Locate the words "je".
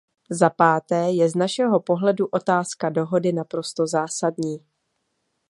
1.13-1.29